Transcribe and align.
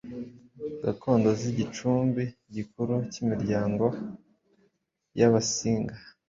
Gakondo 0.83 1.29
z’ 1.39 1.41
igicumbi 1.51 2.23
gikuru 2.55 2.93
cy’imiryango 3.11 3.85
y’Abasinga 5.17 5.95